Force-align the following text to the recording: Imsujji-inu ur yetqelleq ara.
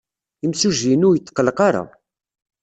Imsujji-inu 0.45 1.05
ur 1.09 1.15
yetqelleq 1.17 1.59
ara. 1.67 1.83